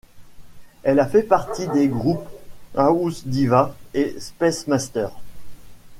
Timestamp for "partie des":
1.21-1.87